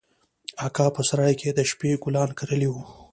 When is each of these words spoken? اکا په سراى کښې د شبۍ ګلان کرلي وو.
اکا 0.65 0.85
په 0.95 1.01
سراى 1.07 1.33
کښې 1.39 1.51
د 1.55 1.59
شبۍ 1.69 1.91
ګلان 2.03 2.29
کرلي 2.39 2.67
وو. 2.69 2.83